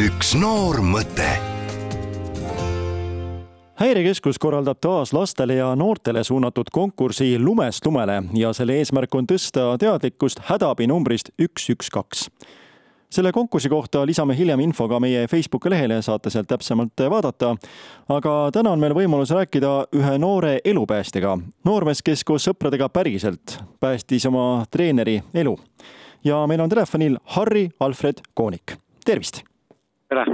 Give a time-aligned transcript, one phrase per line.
[0.00, 1.26] üks noor mõte
[3.80, 9.66] häirekeskus korraldab taas lastele ja noortele suunatud konkursi Lumest lumele ja selle eesmärk on tõsta
[9.82, 12.22] teadlikkust hädaabinumbrist üks, üks, kaks
[13.12, 17.56] selle konkursi kohta lisame hiljem info ka meie Facebooki lehele, saate sealt täpsemalt vaadata.
[18.08, 24.26] aga täna on meil võimalus rääkida ühe noore elupäästjaga, noormees, kes koos sõpradega päriselt päästis
[24.26, 25.58] oma treeneri elu.
[26.24, 29.49] ja meil on telefonil Harri Alfred Koonik, tervist!
[30.10, 30.26] Tere!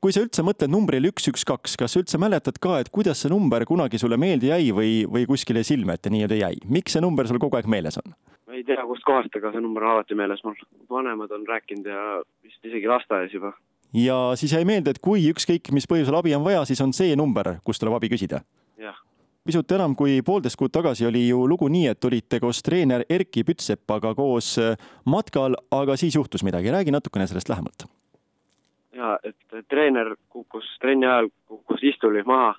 [0.00, 3.20] kui sa üldse mõtled numbrile üks, üks, kaks, kas sa üldse mäletad ka, et kuidas
[3.20, 6.54] see number kunagi sulle meelde jäi või, või kuskile silme ette nii-öelda jäi?
[6.72, 8.14] miks see number sul kogu aeg meeles on?
[8.56, 10.56] ei tea kustkohast, aga see number on alati meeles mul.
[10.90, 12.06] vanemad on rääkinud ja
[12.44, 13.52] vist isegi lasteaias juba.
[13.94, 17.14] ja siis jäi meelde, et kui ükskõik mis põhjusel abi on vaja, siis on see
[17.16, 18.40] number, kust tuleb abi küsida?
[18.80, 18.98] jah.
[19.44, 23.44] pisut enam kui poolteist kuud tagasi oli ju lugu nii, et olite koos treener Erkki
[23.44, 27.90] Pütsepaga koos äh, matkal, aga siis juhtus midagi, räägi natukene sellest lähemalt.
[29.24, 32.54] Et treener kukkus trenni ajal, kukkus istuli maha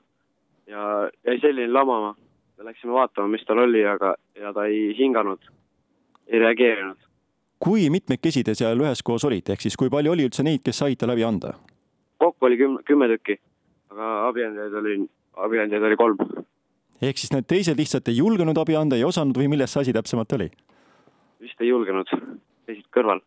[0.68, 2.16] ja jäi selline lamama.
[2.62, 5.42] Läksime vaatama, mis tal oli, aga, ja ta ei hinganud
[6.28, 6.98] ei reageerinud.
[7.59, 10.98] kui mitmekesi te seal üheskoos olite, ehk siis kui palju oli üldse neid, kes said
[11.02, 11.53] talle abi anda?
[12.22, 13.38] kokku oli kümme, kümme tükki,
[13.90, 14.96] aga abiandjaid oli,
[15.48, 16.22] abiandjaid oli kolm.
[17.02, 19.94] ehk siis need teised lihtsalt ei julgenud abi anda, ei osanud või milles see asi
[19.98, 20.50] täpsemalt oli?
[21.42, 22.09] vist ei julgenud,
[22.70, 23.22] seisid kõrval.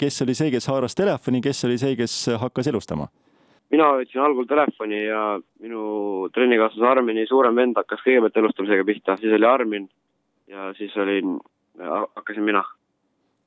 [0.00, 3.08] Kes oli see, kes haaras telefoni, kes oli see, kes hakkas elustama?
[3.74, 5.20] mina võtsin algul telefoni ja
[5.62, 9.88] minu trennikaaslase Armini suurem vend hakkas kõigepealt elustamisega pihta, siis oli Armin
[10.50, 11.38] ja siis olin
[12.16, 12.62] hakkasin mina.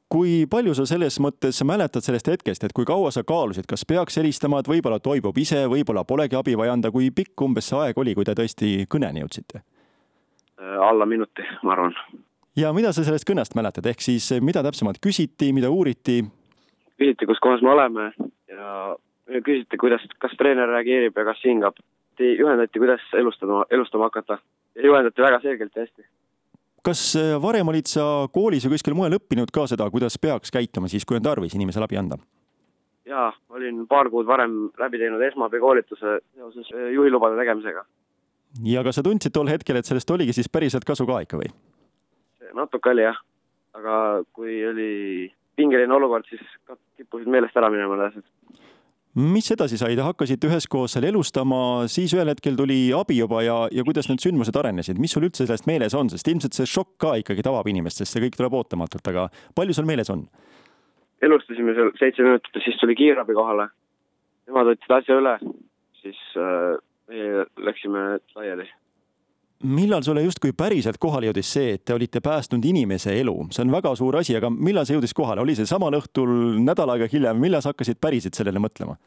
[0.09, 4.15] kui palju sa selles mõttes mäletad sellest hetkest, et kui kaua sa kaalusid, kas peaks
[4.17, 7.99] helistama, et võib-olla toimub ise, võib-olla polegi abi vaja anda, kui pikk umbes see aeg
[7.99, 9.63] oli, kui te tõesti kõneni jõudsite?
[10.57, 11.93] Alla minuti, ma arvan.
[12.55, 16.23] ja mida sa sellest kõnest mäletad, ehk siis mida täpsemalt küsiti, mida uuriti?
[16.97, 18.11] Küsiti, kus kohas me oleme
[18.49, 18.95] ja
[19.43, 21.75] küsiti, kuidas, kas treener reageerib ja kas hingab.
[22.17, 24.39] juhendati, kuidas elustama, elustama hakata
[24.83, 26.07] juhendati väga selgelt ja hästi
[26.87, 28.03] kas äh, varem olid sa
[28.33, 31.87] koolis või kuskil mujal õppinud ka seda, kuidas peaks käituma siis, kui on tarvis inimesele
[31.87, 32.19] abi anda?
[33.07, 37.85] jaa, olin paar kuud varem läbi teinud esmaaabikoolituse seoses äh, juhilubade tegemisega.
[38.67, 41.51] ja kas sa tundsid tol hetkel, et sellest oligi siis päriselt kasu ka ikka või?
[42.57, 43.19] natuke oli jah,
[43.77, 43.97] aga
[44.33, 44.86] kui oli
[46.17, 48.25] olukord, siis kippusid meelest ära minema need asjad.
[49.17, 53.63] Mis edasi sai, te hakkasite üheskoos seal elustama, siis ühel hetkel tuli abi juba ja,
[53.73, 56.99] ja kuidas need sündmused arenesid, mis sul üldse sellest meeles on, sest ilmselt see šokk
[57.01, 59.25] ka ikkagi tabab inimest, sest see kõik tuleb ootamatult, aga
[59.57, 60.27] palju sul meeles on?
[61.25, 63.71] elustasime seal seitse minutit ja siis tuli kiirabi kohale.
[64.47, 65.33] Nemad võtsid asja üle,
[66.03, 66.77] siis äh,
[67.09, 68.03] meie läksime
[69.67, 73.73] millal sulle justkui päriselt kohale jõudis see, et te olite päästnud inimese elu, see on
[73.73, 76.31] väga suur asi, aga millal see jõudis kohale, oli see samal õhtul,
[76.63, 78.97] nädal aega hiljem, millal sa hakkasid päriselt sellele mõtlema?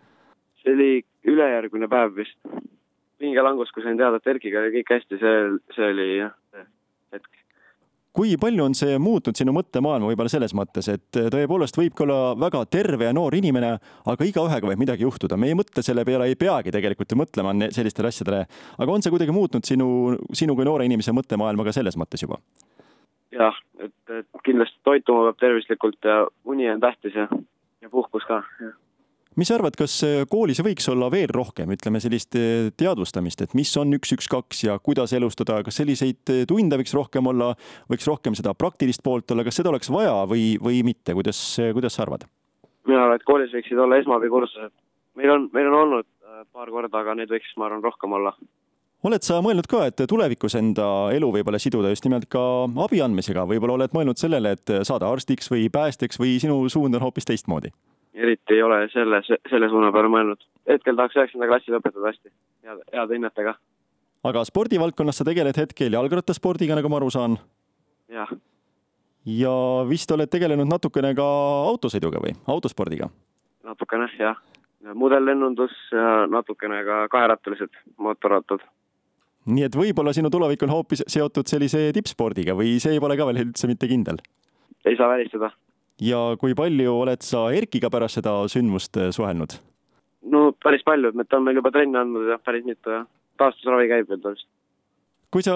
[0.60, 0.90] see oli
[1.32, 2.36] ülejärgmine päev vist.
[3.20, 5.40] pingelangus, kui sain teada, et Erkiga oli kõik hästi, see,
[5.76, 6.36] see oli jah,
[8.16, 12.64] kui palju on see muutnud sinu mõttemaailma võib-olla selles mõttes, et tõepoolest võibki olla väga
[12.72, 13.76] terve ja noor inimene,
[14.10, 17.54] aga igaühega võib midagi juhtuda, me ei mõtle selle peale, ei peagi tegelikult ju mõtlema
[17.70, 18.42] sellistele asjadele.
[18.78, 22.40] aga on see kuidagi muutnud sinu, sinu kui noore inimese mõttemaailma ka selles mõttes juba?
[23.30, 27.28] jah, et, et kindlasti toituma peab tervislikult ja uni on tähtis ja,
[27.80, 28.78] ja puhkus ka, jah
[29.40, 33.54] mis sa arvad, kas äh, koolis võiks olla veel rohkem, ütleme sellist äh, teadvustamist, et
[33.56, 37.54] mis on üks, üks, kaks ja kuidas elustada, kas selliseid äh, tunde võiks rohkem olla,
[37.88, 41.40] võiks rohkem seda praktilist poolt olla, kas seda oleks vaja või, või mitte, kuidas,
[41.72, 42.28] kuidas sa arvad?
[42.88, 44.72] mina arvan, et koolis võiksid olla esmaabikursused.
[45.20, 46.08] meil on, meil on olnud
[46.52, 48.34] paar korda, aga neid võiks, ma arvan, rohkem olla
[49.08, 50.84] oled sa mõelnud ka, et tulevikus enda
[51.16, 52.42] elu võib-olla siduda just nimelt ka
[52.84, 57.08] abi andmisega, võib-olla oled mõelnud sellele, et saada arstiks või päästjaks või sinu suund on
[57.08, 57.72] hoopis teistmoodi?
[58.20, 60.44] Eriti ei ole selle, selle suuna peale mõelnud.
[60.68, 62.32] hetkel tahaks üheksanda klassi lõpetada hästi,
[62.66, 63.54] heade, heade hinnetega.
[64.30, 67.38] aga spordivaldkonnas sa tegeled hetkel jalgrattaspordiga, nagu ma aru saan?
[68.08, 68.32] jah.
[69.24, 69.54] ja
[69.88, 71.28] vist oled tegelenud natukene ka
[71.70, 73.10] autosõiduga või autospordiga?
[73.64, 74.36] natukene jah,
[74.94, 78.66] modellennundus ja natukene ka kaherattalised mootorrattad.
[79.46, 83.46] nii et võib-olla sinu tulevik on hoopis seotud sellise tippspordiga või see pole ka veel
[83.46, 84.20] üldse mitte kindel?
[84.84, 85.52] ei saa välistada
[86.00, 89.58] ja kui palju oled sa Erkiga pärast seda sündmust äh, suhelnud?
[90.30, 93.04] no päris palju, ta on meil juba trenni andnud ja päris mitu ja
[93.40, 94.48] taastusravi käib veel vist.
[95.32, 95.54] kui sa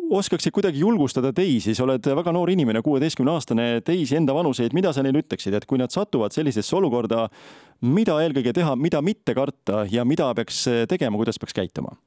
[0.00, 4.94] oskaksid kuidagi julgustada teisi, sa oled väga noor inimene, kuueteistkümne aastane, teisi enda vanuseid, mida
[4.96, 7.26] sa neile ütleksid, et kui nad satuvad sellisesse olukorda,
[7.84, 11.98] mida eelkõige teha, mida mitte karta ja mida peaks äh, tegema, kuidas peaks käituma?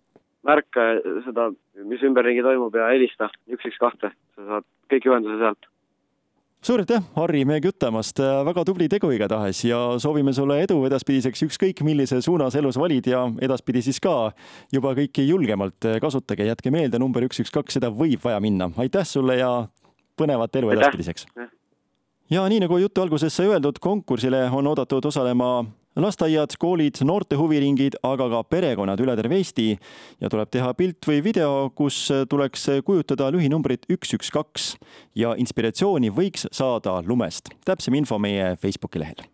[0.44, 0.81] märka
[1.24, 1.51] seda,
[1.88, 5.69] mis ümberringi toimub ja helista üks, üks, kahte, sa saad kõik ühenduse sealt
[6.63, 11.83] suur aitäh, Harri, meiega jutamast, väga tubli tegu igatahes ja soovime sulle edu edaspidiseks, ükskõik
[11.83, 14.31] millise suunas elus valid ja edaspidi siis ka
[14.71, 18.71] juba kõiki julgemalt kasutage, jätke meelde number üks, üks, kaks, seda võib vaja minna.
[18.80, 19.51] aitäh sulle ja
[20.19, 21.27] põnevat elu edaspidiseks.
[22.31, 28.00] ja nii nagu jutu alguses sai öeldud, konkursile on oodatud osalema lasteaiad, koolid, noorte huviringid,
[28.04, 29.68] aga ka perekonnad üle terve Eesti
[30.22, 34.74] ja tuleb teha pilt või video, kus tuleks kujutada lühinumbrit üks, üks, kaks
[35.19, 37.54] ja inspiratsiooni võiks saada lumest.
[37.66, 39.25] täpsem info meie Facebooki lehel.